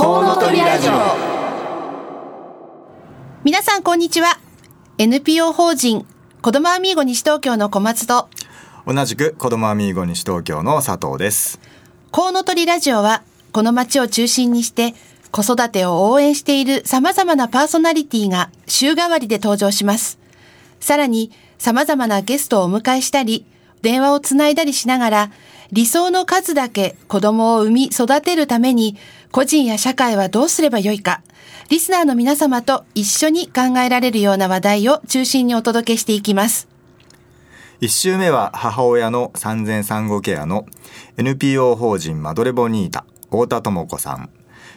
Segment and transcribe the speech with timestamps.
[0.00, 0.92] コウノトリラジオ。
[3.44, 4.40] 皆さんこんにちは。
[4.96, 6.06] NPO 法人
[6.40, 8.30] 子どもアミーゴ西東京の小松と
[8.86, 11.60] 同じく子どもアミーゴ西東京の佐藤です。
[12.12, 13.22] コウノトリラジオは
[13.52, 14.94] この街を中心にして
[15.32, 20.18] 子育てを応援している様々なパーソナリティが週替わりで登場します。
[20.80, 23.44] さらに様々なゲストをお迎えしたり
[23.82, 25.30] 電話をつないだりしながら
[25.72, 28.96] 理想の数だけ子供を産み育てるために
[29.32, 31.22] 個人や社会はどうすればよいか。
[31.68, 36.68] リスナーの皆様と一緒に考えられるような話題を中心にお届けしていきます。
[37.80, 40.66] 1週目は母親の産前産後ケアの
[41.16, 44.30] NPO 法人マドレボニータ太田智子さん。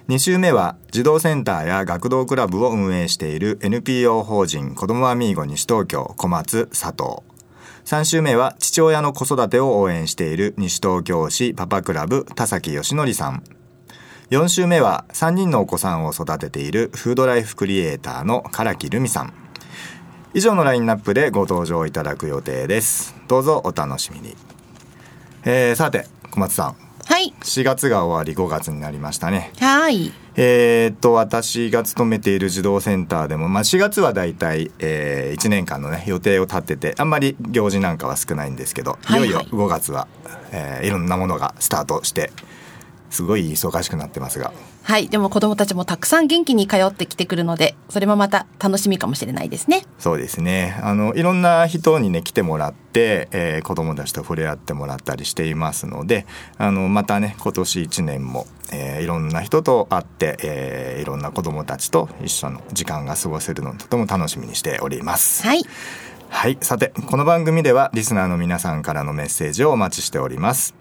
[0.08, 7.24] 2週目は児童センターや学童クラブを運営している NPO 法人子どもアミーゴ西東京小松佐藤。
[7.86, 13.44] 3週目は父親の子育てを応援している西東京市パパクラブ田崎義則さん。
[14.34, 19.34] 4週目は3人のお子さんを育てているフードライフクリエイターの唐木留美さん。
[20.34, 23.14] 以上のラインナップでご登場いただく予定です。
[23.28, 24.36] どうぞお楽しみに、
[25.46, 26.76] えー、さて小松さん。
[27.06, 27.32] はい。
[27.42, 29.52] 4月が終わり5月になりましたね。
[29.60, 30.12] はい。
[30.36, 39.30] えーっと私が勤めている児童センターでも、まあ、4月はだいたい、え1年間のね予定を立ててあんまり行事なんかは少ないんですけど、はいはい。
[39.30, 40.08] いよいよ5月は、
[40.52, 42.32] えーいろんなものがスタートして
[43.14, 44.52] すごい忙しくなってますが
[44.84, 45.08] はい。
[45.08, 49.86] でも子供たちもたくさん元気に通ってきてくるので、それもまた楽しみかもしれないですね。
[49.98, 56.26] そうですねあのいろんな人にね来てもらって、えー子どもたちと触れ合ってもらったりしていますので
[56.58, 65.44] あのまたね今年1年も、えーいろんな人と会って、えーいろんな子どもたちと一緒の時間が過ごせるのをとても楽しみにしております。
[65.48, 65.64] はい。
[66.30, 66.58] はい。
[66.62, 70.74] さて、この番組ではリスナーの皆さんからのメッセージをお待ちしております。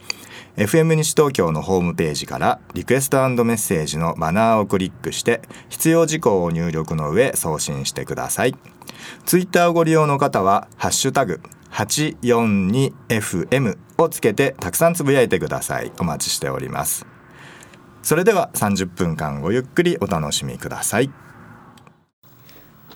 [0.56, 8.55] FM 西東京のホームページからリクエストメッセージのバナーをクリックして必要事項を入力の上送信してください。
[9.25, 11.41] ツイッターをご利用の方はハッシュタグ
[11.71, 15.91] 842FM をつけてたくさんつぶやいてください。
[15.99, 17.06] お待ちしております。
[18.03, 21.10] それでは30分間ごゆっくりお楽しみください。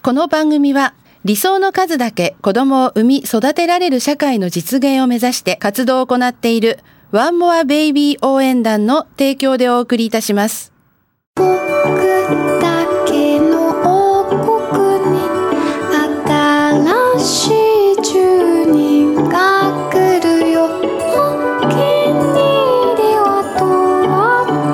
[0.02, 0.92] この番組は
[1.24, 6.80] 理想の数だけ子供を産み育てられる社会の実現を目指して活動を行っている
[7.12, 10.72] ワンモアベイビー応援団の提供でお送りいたします。
[11.36, 14.34] 僕だけの王国
[15.12, 15.20] に
[16.26, 17.50] 新しい
[18.02, 20.64] 住人が来るよ。
[20.64, 20.68] お
[21.60, 23.70] 気に入りは取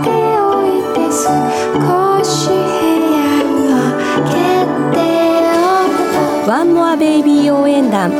[0.00, 0.08] って
[0.40, 2.54] おいて少し部
[3.12, 3.14] 屋
[3.44, 3.76] を
[4.24, 4.40] 開け
[4.96, 5.04] て
[5.60, 8.10] おく One More Baby 応援団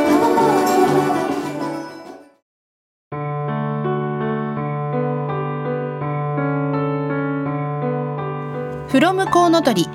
[8.93, 9.88] from コウノトリ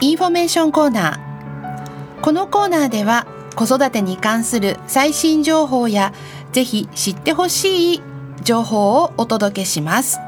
[0.00, 2.20] インフォメーションコーナー。
[2.22, 6.12] このコーナーでは子育てに関する最新情報や
[6.52, 8.02] ぜひ知ってほしい
[8.44, 10.20] 情報をお届けします。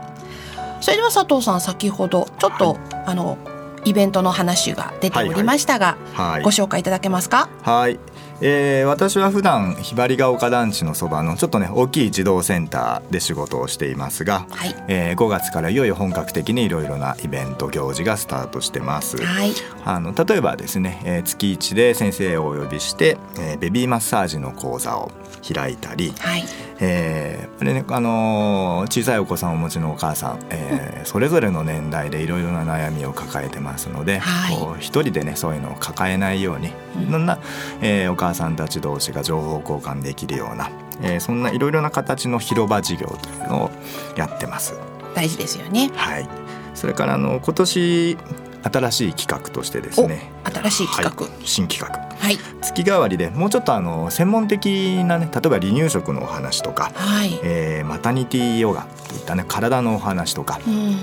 [0.80, 3.38] それでは佐藤さん先ほどちょっと、あの
[3.84, 6.42] イベントの話が出ておりましたが、はい。
[6.42, 7.48] ご紹介いただけますか？
[7.62, 8.00] はい、
[8.46, 14.74] えー私は普段ひばりが丘団地のそばのちょっとね大きい児童センターで仕事をしていますが、はい。
[14.86, 19.16] えー5月からいよいよ本格的にいろいろなイベント行事がスタートしてます。
[19.16, 19.52] はい。
[19.86, 25.10] あの例えばですね、えー月1で先生をお呼びして、えーベビーマッサージの講座を
[25.42, 26.44] 開いたり、はい
[26.80, 34.56] えーあれねあのー小さいお子さんをお持ちのお母さん、えーそれぞれの年代でいろいろな悩みを抱えてますので、はい。
[34.56, 36.72] こう一人でねそういうのを抱えないようにい
[37.10, 37.38] ろんな、
[37.82, 40.70] えーお母さんたち同士が情報交換できるような、
[41.02, 43.70] えーそんないろいろな形の広場事業というのを
[44.16, 44.74] やってます。
[45.14, 45.90] 大事ですよね。
[45.94, 46.28] はい、
[46.74, 48.18] それからあの今年
[48.62, 50.30] 新しい企画としてですね。
[50.46, 51.26] お新しい企画。
[51.26, 51.32] はい。
[51.44, 52.38] 新企画はい。
[52.62, 60.96] 月替わりでもうちょっとあの専門的なね例えば離乳食のお話とか、はい、えーマタニティヨガといったね体のお話とかうん。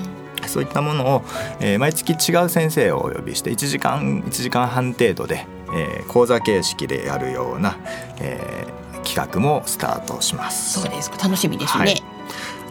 [0.48, 1.22] そういったものを、
[1.60, 5.46] えー毎月違う先生をお呼びして1時間1時間半程度で、
[5.76, 7.78] えー講座形式でやるような、
[8.20, 10.80] えー企画もスタートします。
[10.80, 11.12] そうです。
[11.22, 12.04] 楽しみですね、はい。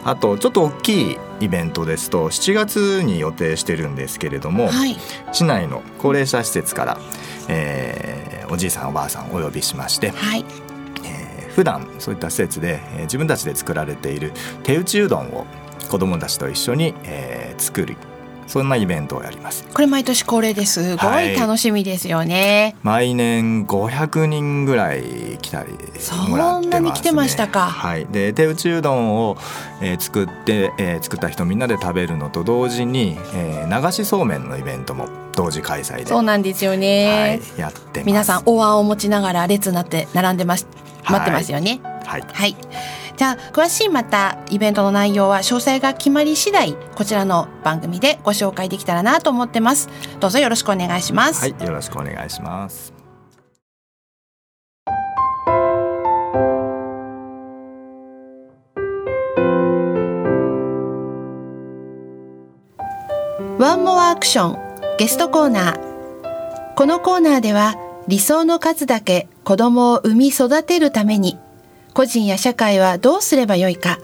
[0.05, 4.97] あとちょっと大きいイベントですと7月に予定してるんですけれども、はい。
[5.33, 6.97] 市内の高齢者施設から、
[7.47, 10.45] えーおじいさんおばあさんをお呼びしまして、はい。
[11.05, 14.31] えー普段そういった施設で、えー自分たちで作られている
[14.63, 15.45] 手打ちうどんを
[15.89, 17.95] 子どもたちと一緒に、えー作り
[18.51, 19.65] そんなイベントをやります。
[19.73, 20.97] これ毎年恒例です。
[20.97, 21.33] ごはい。
[21.33, 27.67] い楽しみですよね、毎年500人ぐらい来たりそもらってます、ね、んなに来てましたか。
[27.67, 28.05] はい。
[28.07, 29.37] で手打ちうどんを、
[29.81, 40.67] えー作って、えー作った人みんなで食べるのと同時に、えー流しそうめんのイベントも同時開催でそうなんですよね、はい、やって皆さんお椀を持ちながら列になって並んでます
[41.03, 41.19] はい。
[41.19, 41.79] 待ってますよね。
[41.83, 42.55] はいはい。
[43.17, 49.89] じゃあ詳しいまたイベントの内容は詳細が決まり次第こちらの番組でご紹介できたらなと思ってます。
[50.19, 51.41] どうぞよろしくお願いします。
[51.41, 53.01] はい、よろしくお願いします
[63.61, 67.75] ワンモアアクションゲストコーナーこのコーナーでは
[68.07, 71.37] 理想の数だけ子供を産み育てるために
[71.93, 73.99] 個人や社会はどうすればよいか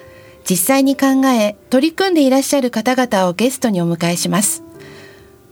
[0.50, 4.64] 実際に考え取り組んでいらっしゃる方々をゲストにお迎えします。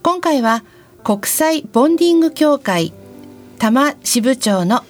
[0.04, 0.64] 今回は
[1.04, 2.94] 国際ボンディング協会
[3.58, 4.84] 多摩支部長の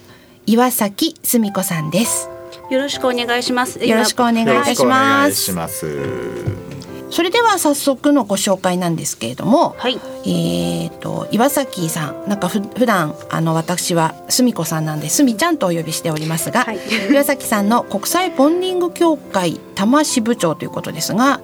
[0.46, 2.30] 岩崎澄子さんです。
[2.70, 3.84] よろしくお願いします。
[3.84, 6.65] よろしくお願いいたしよろしくお願いますします
[7.10, 9.98] それでは早速のご紹介なんですけれども、はい。
[10.24, 16.78] えー、と岩崎さんなんかふ普段あの私はすみこさんなんですみちゃんとお呼びしておりますが、はい
[17.10, 21.40] 岩崎さんの国際ボンディング協会多摩支部長ということですが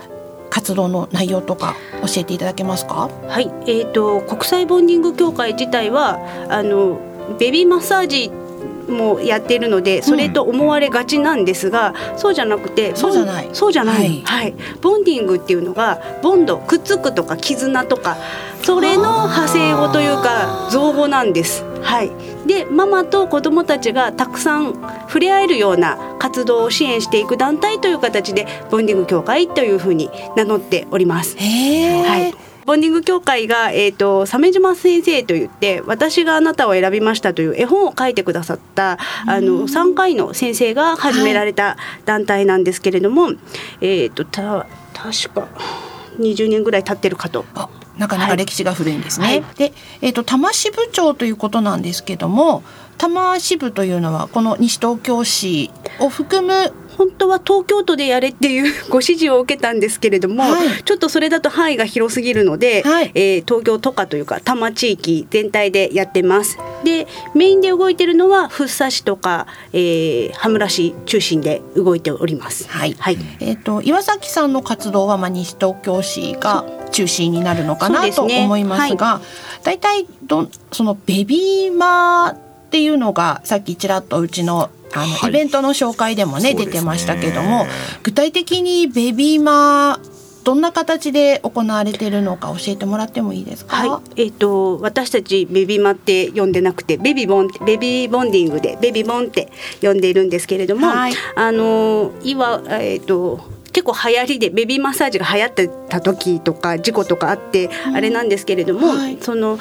[0.50, 3.08] 活動の内容とか教えていただけますか？
[3.28, 3.50] はい。
[3.66, 6.18] えっ、と国際ボンディング協会自体は
[6.50, 6.98] あの
[7.38, 8.30] ベビーマッサージ
[8.88, 13.48] もやっているのでそれと思われがちなんですが、そうじゃなくてそうじゃない。
[13.52, 14.22] そうじゃない、はい。
[14.24, 14.54] はい。
[14.80, 18.16] ボンディングっていうのがボンドくっつくとか絆とか
[18.62, 21.64] それの派生語というか造語なんです。
[21.82, 22.10] はい、
[22.46, 24.74] でママと子どもたちがたくさん
[25.08, 31.36] 触れ合えるような活動を支援していく団体という形でボンディング協会というふうに名乗っております。
[31.36, 32.41] はい。
[32.64, 43.30] ボンディング協会が、えー、と鮫島先生といって私があなたを選びましたという絵本を書いてくださったあの3回の先生が始められた団体なんですけれども、
[43.80, 45.48] えっ、とた確か
[46.18, 47.44] 20年ぐらい経ってるかと。
[47.54, 47.68] あ
[47.98, 49.26] なかなか歴史が古いんですね。
[49.26, 52.62] はいで、えっ、と多摩支部長ということなんですけども、
[52.96, 60.82] 多摩支部というのはこの西東京市を含む本当は東京都でやれっていう ご指示を受けたんですけれども、はい。
[60.84, 63.10] ちょっとそれだと範囲が広すぎるので、はい。
[63.14, 66.58] えー東京都下というか多摩地域全体でやってます。
[66.84, 72.66] でメインで動いてるのは福生市とか、えー羽村市中心で動いております。
[72.68, 72.96] はい。
[72.98, 73.18] はい。
[73.40, 78.12] えっ、と岩崎さんの活動はまあ西東京市が中心になるのかなね。
[78.16, 79.20] 思いますが、
[79.64, 82.36] 大体どんそのベビーマーっ
[82.70, 85.30] ていうのがさっきちらっとうちのあの、はい。
[85.30, 86.64] イベントの紹介でもねね。
[86.64, 87.66] 出てましたけども
[88.02, 90.12] 具体的にベビーマー
[90.44, 93.76] どんな形で行われているのか教えてもらってもいいですか？
[93.88, 101.12] はい、えっ、と私たちベビーマって呼んでなくてベビーボンベビーボンディングでベビーボンって呼んでいるんですけれども、はい。
[101.36, 103.38] あのいわえっ、と
[103.72, 109.18] 結構流行りでベビーマッサージが流行ってた時とか事故とかあって、あれなんですけれども、はい。
[109.20, 109.58] その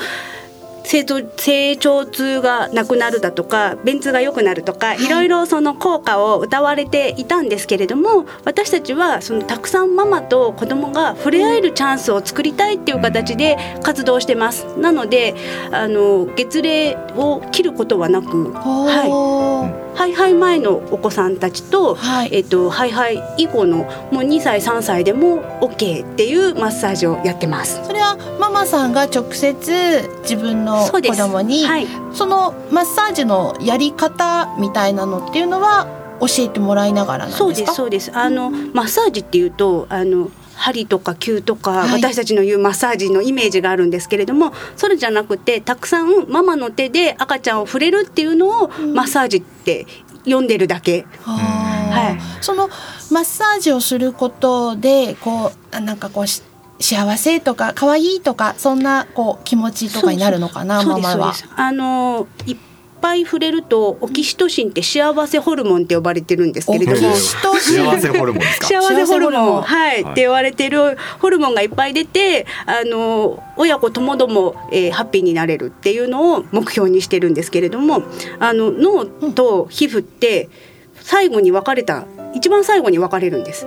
[0.84, 14.66] 成長成長痛がなくなるだとか便通が良くなるとか、い、ろいろその効果を謳われていたんですけれども私たちはそのたくさんママと子供が触れ合えるチャンスを作りたいっていう形で活動してます。
[14.78, 15.36] なので
[15.72, 22.30] あの月齢を切ることはなく、ほはい、ーハイハイ前のお子さんたちと、はい。
[22.32, 27.82] えっと、ハイハイ以降のもう2歳3歳でも OK っていうマッサージをやってます。
[27.86, 31.88] それはママさんが直接自分の子供にはい。
[32.14, 35.88] そのマッサージのやり方みたいなのっていうのは
[36.20, 37.44] 教えてもらいながらなんですか？
[37.46, 38.12] そうですそうです。
[38.14, 40.30] あのマッサージっていうとあの
[40.62, 41.92] 針とか灸とか、はい。
[42.02, 49.88] 私たちの言うマッサージのイメージがあるんですけれどもそれじゃなくてたくさんママの手で赤ちゃんを触れるっていうのをマッサージって
[50.26, 51.06] 呼んでるだけ。
[51.24, 52.20] ははい。
[52.42, 52.70] その
[53.12, 56.44] マッサージをすることでこうあなんかこうし
[56.80, 61.34] 幸せとか可愛いとかそんなこう気持ちとかになるのかなママは。
[61.56, 62.58] あのいっ
[63.02, 68.68] ぱい触れるとオキシトシンって幸せホルモンって呼ばれてるんですけれどもオキシトシン幸せホルモンですか？
[68.68, 69.32] 幸せホルモン。
[69.32, 69.62] 幸せホルモン。
[69.64, 78.04] はい、はいって言われてるホルモンがいっぱい出てあの親子ともども、えーハッピーになれるっていうのを目標にしてるんですけれども
[78.40, 80.50] あの脳と皮膚って
[80.96, 82.06] 最後に分かれた
[82.36, 83.66] 一番最後に分かれるんです。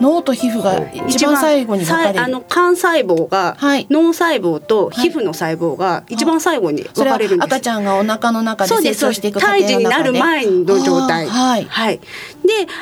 [0.00, 3.86] 脳と皮膚が一番最後に分かれあの肝細胞が、はい。
[3.90, 7.46] 脳細胞と皮膚の細胞が一番最後に分かれるんです。
[7.46, 11.26] 赤ちゃんがお腹の中で成長していく過程胎児になる前の状態。
[11.26, 11.64] はい。
[11.64, 12.04] はい、で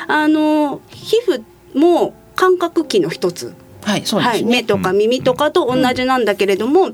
[0.07, 1.43] あの皮膚
[1.77, 3.53] も感覚器の一つ。
[3.83, 6.93] はいそうですね、目とか耳とかと同じなんだけれども、皮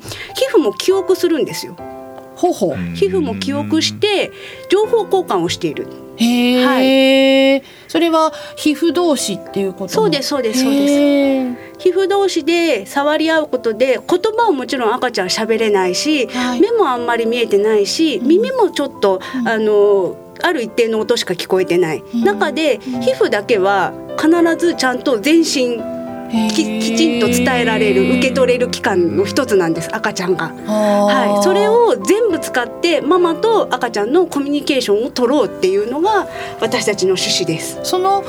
[0.53, 1.77] 膚も記憶するんですよ。
[2.35, 2.71] ほうほう。
[2.73, 2.95] うん。
[2.95, 4.29] 皮膚も記憶して
[4.69, 5.87] 情報交換をしている。
[6.23, 11.61] へえ、それは皮膚同士っていうことそうですそうですそうです。
[11.79, 16.61] 皮膚同士で触り合うことで言葉をもちろん赤ちゃん喋れないし、はい。
[16.61, 22.23] 目もあんまり見えてないし、耳もちょっと、あのある一定の音しか聞こえてない、ん。
[22.23, 25.81] 中で皮膚だけは必ずちゃんと全身
[26.53, 30.51] ききちんと伝えられる受け取れる器官の一つなんです赤ちゃんが。
[30.65, 36.27] ははい、それを全部使ってママと赤ちゃんのコミュニケーションを取ろうっていうのが
[36.59, 37.79] 私たちの趣旨です。
[37.83, 38.23] その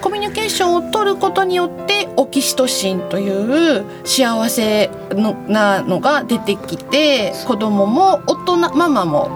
[0.00, 9.28] コミュニケーションを取ることによってオキシトシンという幸せのなのが出てきて子供も大人ママも、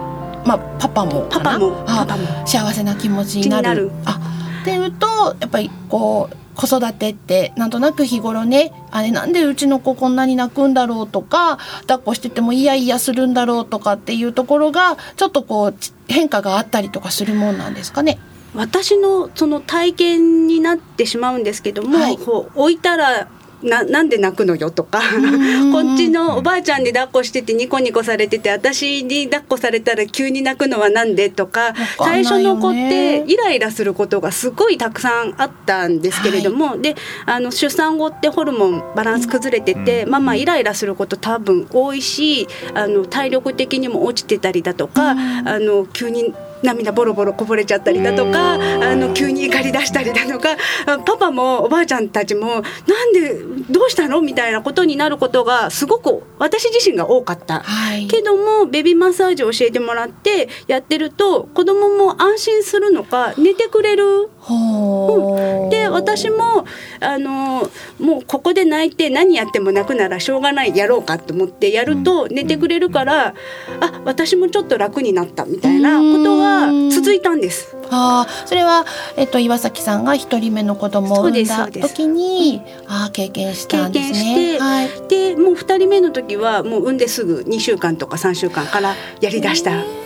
[0.45, 2.47] まあ、パパもパパもあパパも。
[2.47, 3.63] 幸せな気持ちになる。
[3.63, 3.91] 気になる。
[4.05, 4.19] あ
[4.61, 5.07] っていうと
[5.39, 18.19] やっぱりこう子育てってなんとなく日頃ねあれなんでうちの子こんなに泣くんだろうとか抱っこしててもイヤイヤするんだろうとかっていうところがちょっとこうち変化があったりとかするもんなんですかね。
[18.53, 23.27] 私のその体験になってしまうんですけども、はいこう置いたら
[23.65, 25.71] ななんで泣くのよとかん。
[25.71, 36.95] こっちのおばあちゃんに抱っこしててニコニコされてて私に抱っこされたら急に泣くのはなんでとかかんない最初の子ってイライラすることがすごいたくさんあったんですけれども、で
[37.25, 40.09] あの出産後ってホルモンバランス崩れてて、うん。
[40.11, 45.15] ママイライラすること多分多いしあの体力的にも落ちてたりだとか、あ
[45.59, 46.33] の急に
[46.65, 50.49] 涙ボロボロこぼれちゃったりだとかあの急に怒り出したりだとか
[50.85, 52.47] あパパもおばあちゃんたちも
[52.87, 53.35] なんで
[53.69, 57.61] どうしたのみたいなことになることがすごく私自身が多かった。
[57.61, 66.65] はいけどもベビーマッサージを教えてもらってやってると子供も安心するのか寝てくれるほうで私も
[66.99, 73.33] あのもうここで泣いて何やっても泣くならしょうがないやろうかと思ってやると寝てくれるから、
[73.79, 77.75] あ私もちょっと楽になったみたいなことが続いたんです。
[77.89, 78.85] ああ、それは、
[79.17, 84.13] えっと、岩崎さんが一人目の子供を産んだそうですそうです時に、ああ、経験したんですね。
[84.13, 84.89] 経験してはい。
[85.07, 90.04] でもう2人目の時はもう産んですぐ2週間とか3週間からやりだした。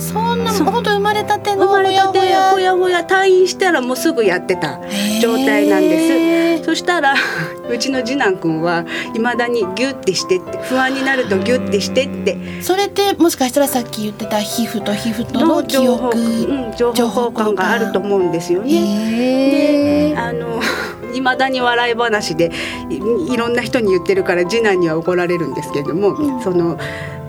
[0.00, 2.24] そんな、本当生まれたての生まれたてほ
[2.58, 4.80] やほや退院したらもうすぐやってた
[5.20, 6.64] 状態なんです。
[6.64, 7.14] そしたら
[7.70, 16.18] うちの次男くんはいまだにギュッてしてって不安になるとギュッてしてってそれって、もしかしたらさっき言ってた皮膚と皮膚とのの記情報,、憶。
[16.18, 18.70] うん、情報交換があると思うんですよね。
[18.70, 20.16] へえ。
[20.16, 20.60] あの
[21.14, 22.52] いまだに笑い話で
[22.90, 22.96] い
[23.32, 26.78] いろんな人に言ってるから次男には怒られるんですけれども、その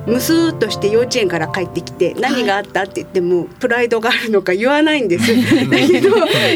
[0.10, 5.28] むすーっとして幼稚園から帰ってきて何があったって言ってもプライドがあるのか言わないんです。
[5.70, 6.10] だ けど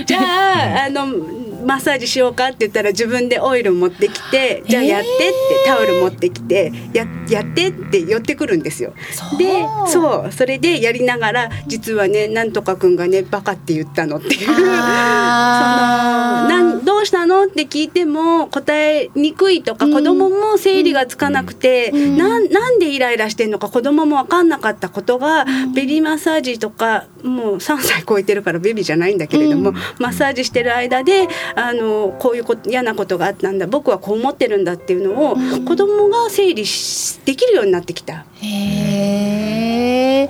[0.06, 0.20] じゃ
[0.82, 1.08] ああの
[1.64, 5.34] マッサージしようかって言ったら自分でオイル持ってきてじゃあやってって
[5.66, 8.94] タオル持ってきてややってって寄ってくるんですよ。
[9.38, 14.46] でそうそれでやりながら実はねなんとかくんがねバカって言ったのっていう。
[14.54, 14.68] その
[16.50, 16.83] なん
[17.54, 38.26] って聞いても答えにくいとか、子供も整理がつかなくて、なんなんでイライラしてんのか子供も分かんなかったことが、ベビーマッサージとかもう3歳超えてるからベビーじゃないんだけれども、マッサージしてる間であのこういうこと嫌なことがあったんだ僕はこう思ってるんだっていうのを、子供が整理しできるようになってきた。
[38.42, 40.30] へえ。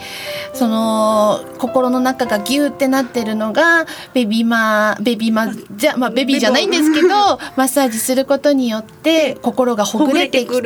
[0.53, 7.07] その心の中がギューってなってるのがベビーマベビーマじゃまあベビーじゃないんですけど
[7.55, 10.62] マッサージすることによって心がほぐれてきて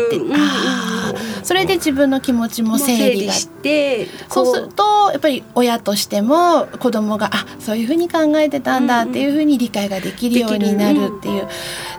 [1.43, 3.33] それで自分の気持ちも整理が。
[3.33, 11.47] してそうするとやっぱり親としても子供があそういうふうに考えてたんだっていうふうに理解ができるようになるっていう、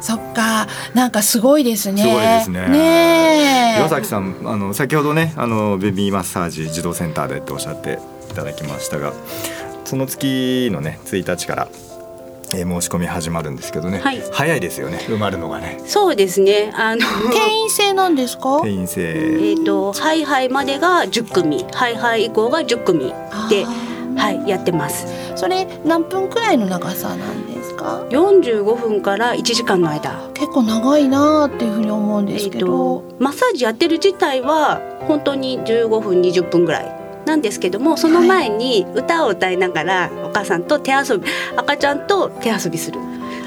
[0.00, 2.02] そっかなんかすごいですね。
[2.02, 2.68] すごいですね。
[2.68, 3.78] ねえ。
[3.78, 7.98] 岩崎さんあの先ほどねあのベビーマッサージ児童センターでっておっしゃって
[8.30, 9.12] いただきましたが
[9.84, 11.68] その月のね1日から、
[12.54, 14.22] えー申し込み始まるんですけどね、はい。
[14.32, 14.98] 早いですよね。
[15.08, 15.80] 埋まるのがね。
[15.86, 16.72] そうですね。
[16.74, 17.02] あの
[17.32, 18.60] 定員制なんですか？
[18.62, 19.02] 定員制。
[19.02, 21.64] えー、とハイハイまでが10組。
[21.72, 23.00] ハイハイ以降が10組
[23.50, 23.64] で、
[24.16, 25.06] はい、やってます。
[25.36, 30.28] それ何分くらいの長さなんですか？45分から1時間の間。
[30.34, 36.97] 結構長いなーっていうふうに思うんですけえー、マッサージやってる自体は本当に15分20分ぐらい
[37.28, 42.98] なんですけどもその前に歌を歌いながらお母さんと手遊び赤ちゃんと手遊びする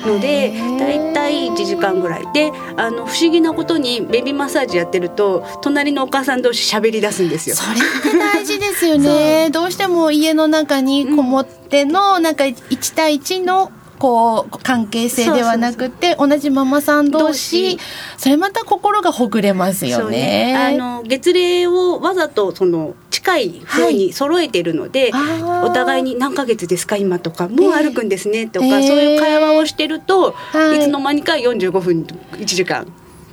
[0.06, 7.56] のでへーだいたい1時間ぐらいであの不思議なことにベビーマッサージやってると隣のお母さん同士喋り出すんですよ。
[7.56, 9.50] それって大事ですよね。
[9.54, 13.72] どうしても家の中にこもってのなんか1対1の
[14.02, 17.78] こう関係性ではなくて同じママさん同士
[18.18, 20.56] それまた心がほぐれますよね。
[20.58, 25.66] あの月齢をわざとその近い風に揃えてるので、あー。
[25.66, 30.78] お互いに何ヶ月ですか今とかもう歩くんですねとか、えーそういう会話をしてると、はい。
[30.78, 32.92] い、つの間にか45分1時間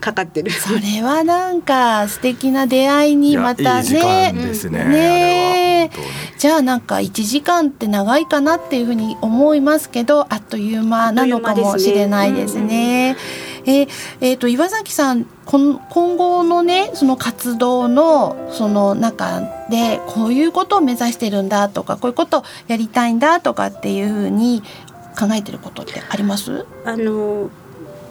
[0.09, 0.51] かかってる。
[0.51, 5.91] それはなんか素敵な出会いにまたいやいい時ね間ですね、
[6.39, 13.17] じゃあなんか1時間って長いかなっていうふうに思いますけどあっという間なのかもしれないですね。
[13.67, 13.89] えー
[14.23, 24.63] えーと岩崎さんこん今後のねその活動のその中でこういうことを目指してるんだとかこういうことをやりたいんだとかっていうふうに
[25.19, 26.65] 考えてることってあります？
[26.87, 27.51] あの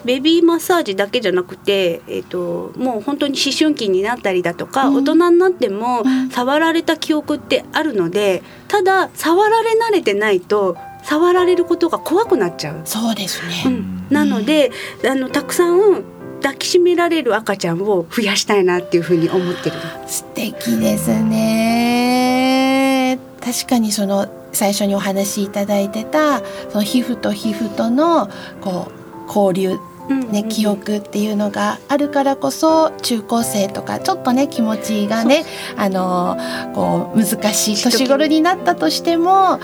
[0.08, 12.82] ベビーマッサージだけじゃなくて、えー、ともう本当に思春期になったりだとか、うん大人になってもうん触られた記憶ってあるのでただ触られ慣れてないと触られることが怖くなっちゃう。
[12.86, 13.64] そうですね。
[13.66, 14.72] うん、なので、
[15.06, 16.04] あのたくさん
[16.42, 19.76] 抱きしめられる赤ちゃんを増やしたいなっていうふうに思ってる。
[20.08, 28.30] 素敵ですね確かにその最初にお話しいただいてたその皮膚と皮膚との
[28.62, 35.46] こう交流ね、記憶っていうのがあるからこそ中高生とかちょっとね気持ちがね
[35.76, 36.38] あの
[36.74, 39.60] こう難しい年頃になったとしても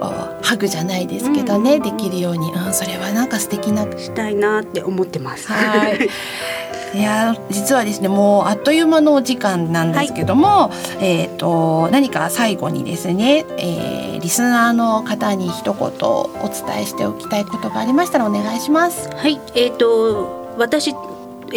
[0.00, 0.08] こ
[0.40, 1.82] うハグじゃないですけどね、うん。
[1.82, 3.86] できるように、うん、それはなんか素敵な。
[3.96, 5.48] したいなって思ってます。
[5.48, 6.08] はい。
[6.96, 19.08] いや実はですねもうあっという間のお時間なんですけども、えっ、と何か最後にですね、えーリスナーの方に一言お伝えしておきたいことがありましたらお願いします。
[19.10, 20.92] はい、えっ、と私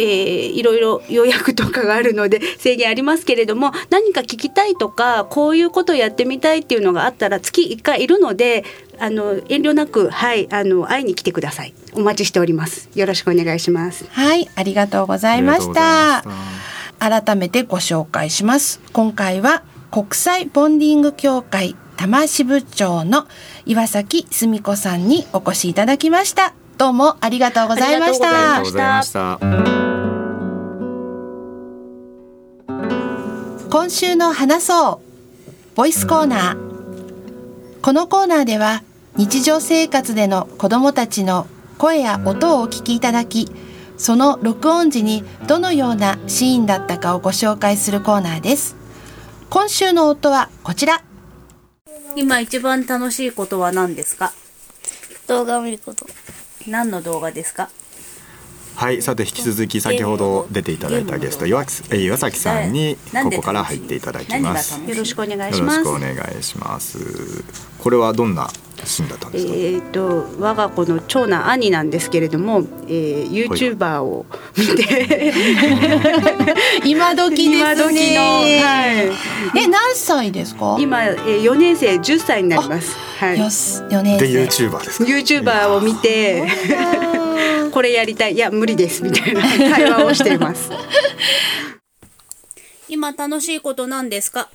[0.00, 8.64] えーいろいろ予約とかがあるので制限ありますけれども何か聞きたいとかこういうことをやってみたいっていうのがあったら月1回いるので
[8.98, 16.24] あの遠慮なくはいあの会いに来てくださいお待ちしておりますよろしくお願いしますはい、ありがとうございました。
[16.98, 18.80] 改めてご紹介します。
[18.92, 23.26] 今回は国際ボンディング協会多摩支部長の
[23.64, 26.54] 岩崎澄子さんにお越しいただきました。
[26.76, 29.89] どうもありがとうございましありがとうございた
[33.70, 35.76] 今週の話そう。
[35.76, 37.80] ボイスコーナー。
[37.80, 38.82] このコーナーでは
[39.14, 41.46] 日常生活での子どもたちの
[41.78, 43.48] 声や音をお聞きいただき
[43.96, 48.74] その録音時にどのようなシーンだったかをご紹介するコーナーです。
[49.50, 51.04] 今週の音はこちら。
[52.16, 54.32] 今一番楽しいことは何ですか？
[55.28, 56.06] 動画を見ること。
[56.66, 57.70] 何の動画ですか？
[58.76, 64.80] はいさて引き続き先ほど出ていただいたゲスト岩崎え岩崎さんにここから入っていただきます。
[64.80, 68.48] よろしくお願いよろししますくお願いしますこれはどんな
[68.84, 74.24] シーンだったんですか、えー、と我が子の長男兄なんですけれども、えー、YouTuber を
[74.56, 75.32] 見て
[76.84, 77.58] 今時ですね。
[77.58, 78.22] 今時の、
[78.64, 79.12] は
[79.54, 80.76] い、え何歳ですか？
[80.80, 82.96] 今、えー、4年生10歳になります。
[83.18, 83.38] はい。
[83.38, 86.48] よし4年で生 YouTuber ですか？YouTuber を見て
[87.72, 90.70] これやりたいいや無理ですみたいな会話をしています。
[92.88, 94.48] 今楽しいこと何ですか？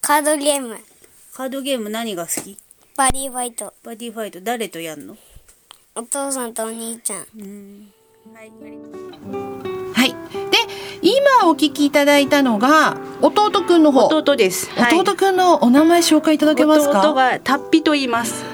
[0.00, 0.76] カードゲーム。
[1.32, 2.58] カードゲーム何が好き？
[2.98, 3.72] バディファイト。
[3.84, 4.40] バディファイト。
[4.40, 5.16] 誰とやんの？
[5.94, 7.20] お父さんとお兄ちゃん。
[8.34, 8.50] はい
[9.94, 10.10] はい。
[10.10, 10.16] で
[11.00, 14.08] 今お聞きいただいたのが弟くんの方。
[14.08, 14.68] 弟です。
[14.70, 14.98] はい。
[14.98, 16.98] 弟くんのお名前紹介いただけますか？
[16.98, 18.44] 弟がタッピと言います。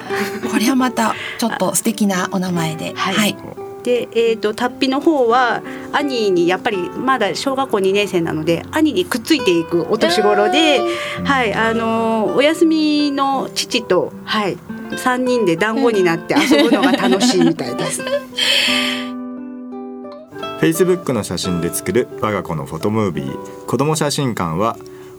[0.51, 2.93] これはまたちょっと素敵なお名前で。
[2.93, 3.15] はい。
[3.15, 3.35] はい。
[3.85, 5.61] で、えー、とタッピの方は
[5.93, 10.81] 兄にやっぱりまだ小学校2年生なので兄にくっついていくお年頃で、
[11.23, 18.03] はいあのーお休みの父と、はい、3人で団子になって遊ぶのが楽しいみたいです。
[20.59, 23.65] Facebook の写真で作る我が子のフォトムービー。
[23.65, 24.77] 子供写真館は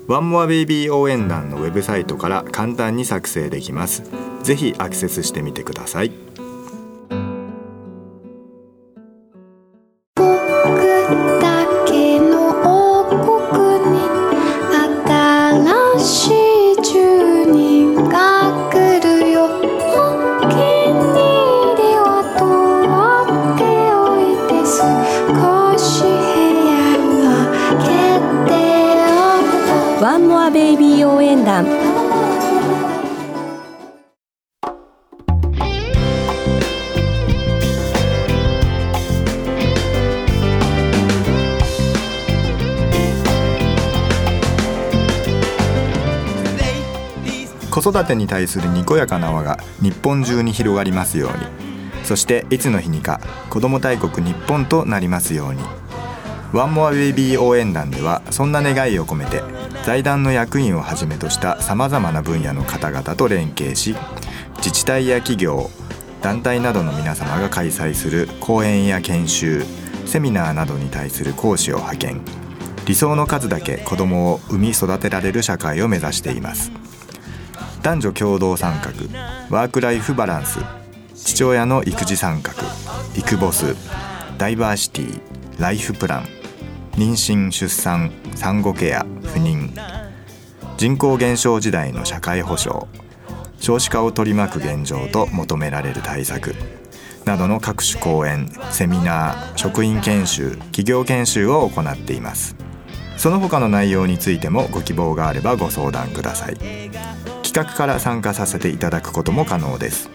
[0.09, 4.03] ワンモアベイビー応援団のウェブサイトから簡単に作成できます。
[4.43, 6.26] ぜひアクセスしてみてください
[47.77, 51.45] 子育てに対するにこやかな輪が日本中に広がりますように。
[52.05, 55.61] そしていつの日にか子ども大国日本となりますように。
[56.55, 59.43] ワンモアベイビー応援団ではそんな願いを込めて
[59.85, 63.95] 財団の役員をはじめとしたさまざまな分野の方々と連携し
[64.57, 65.69] 自治体や企業
[66.23, 69.67] 団体などの皆様が開催する講演や研修
[70.07, 72.21] セミナーなどに対する講師を派遣。
[72.87, 76.86] 理想の数だけ子どもを産み育てられる社会を目指しています。
[77.87, 78.91] 男女共同参画
[79.49, 80.59] ワークライフバランス
[81.15, 82.53] 父親の育児参画
[83.17, 83.77] 育ボス
[84.39, 85.21] ダイバーシティ
[85.61, 86.25] ライフプラン
[86.95, 89.71] 妊娠出産産後ケア不妊
[90.77, 92.89] 人口減少時代の社会保障
[93.61, 96.57] 少子化を取り巻く現状と求められる対策
[97.25, 102.57] などの各種講演セミナー職員研修企業研修を行っています。
[103.17, 106.57] その他の内容についてもご希望があればご相談ください。
[107.57, 110.11] 企画から参加させていただくことも可能です。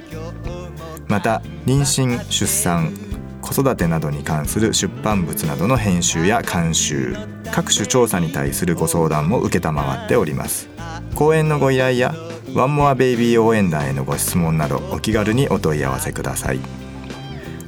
[1.08, 2.94] また妊娠出産
[3.42, 7.16] 子育てなどに関する出版物などの編集や監修
[7.52, 10.70] 各種調査に対するご相談も承っております。
[11.16, 12.14] 講演のご依頼や
[12.54, 16.60] ワンモアベイビー応援団へのご質問などお気軽にお問い合わせください。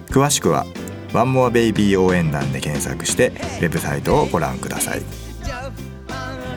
[0.10, 0.68] 詳しくは
[1.14, 5.02] ワンモアベイビー応援団で検索してウェブサイトをご覧ください。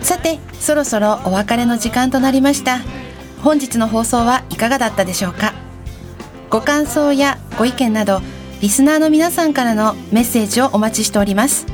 [0.02, 2.80] さてそろそろお別れの時間となりました。
[3.46, 5.54] 本日の放送はいかがだったでしょうか？
[6.50, 8.20] ご感想やご意見など
[8.60, 11.64] リスナーの皆さんからのメッセージをお待ちしております。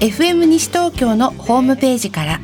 [0.00, 2.40] FM 西東京のホームページから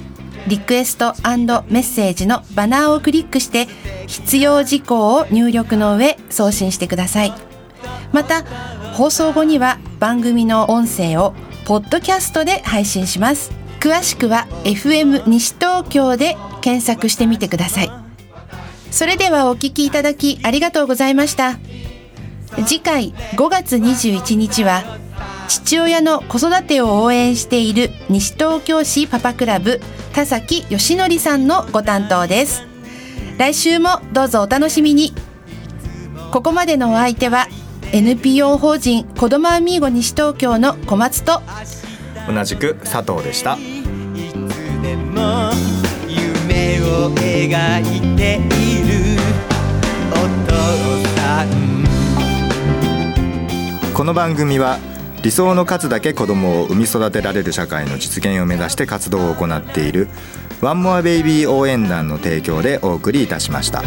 [0.47, 3.67] リクエストメッセージのバナーをクリックして
[4.09, 7.33] 必要事項を入力の上送信してください。
[8.13, 8.45] また
[8.93, 11.33] 放送後には番組の音声を
[11.65, 13.53] ポッドキャストで配信します。
[13.81, 18.04] 詳しくは FM 西東京で検索してみてください。
[18.95, 21.59] それではお聞きいただきありがとうございました。
[22.65, 24.85] 次回5月21日は
[25.49, 29.81] 父親の子育てを応援している西東京市パパクラブ
[30.15, 32.63] 田崎義則さんのご担当です。
[33.37, 35.13] 来週もどうぞお楽しみに。
[36.31, 37.49] ここまでのお相手は
[37.91, 41.43] NPO 法人子どもアミーゴ西東京の小松と
[42.33, 43.57] 同じく佐藤でした。
[43.57, 45.44] でも夢
[46.95, 48.39] を描いてい
[48.87, 49.19] る。
[50.13, 50.15] お
[50.47, 50.55] 父
[51.17, 51.49] さん。
[53.93, 54.79] この番組は
[55.23, 60.09] 理想の数だけ子供を産み育てられる社会の実現を目指して活動を行っている。
[60.61, 63.81] ワンモアベイビー応援団の提供でお送りいたしました。
[63.81, 63.83] お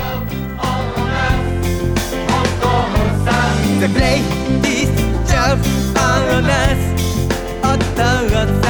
[7.96, 8.67] 父